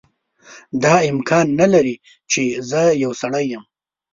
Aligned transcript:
دا 0.83 0.95
امکان 1.11 1.47
نه 1.59 1.67
لري 1.73 1.95
چې 2.31 2.41
زه 2.69 2.81
یو 3.03 3.11
سړی. 3.21 3.47